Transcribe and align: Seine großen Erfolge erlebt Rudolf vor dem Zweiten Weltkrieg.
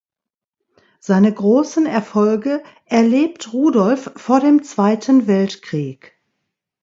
Seine 0.99 1.31
großen 1.31 1.85
Erfolge 1.85 2.63
erlebt 2.85 3.53
Rudolf 3.53 4.09
vor 4.15 4.39
dem 4.39 4.63
Zweiten 4.63 5.27
Weltkrieg. 5.27 6.19